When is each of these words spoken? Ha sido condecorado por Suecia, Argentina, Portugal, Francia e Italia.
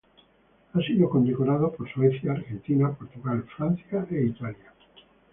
Ha 0.73 0.79
sido 0.81 1.11
condecorado 1.11 1.71
por 1.73 1.87
Suecia, 1.87 2.31
Argentina, 2.31 2.91
Portugal, 2.91 3.43
Francia 3.55 4.07
e 4.09 4.23
Italia. 4.25 4.73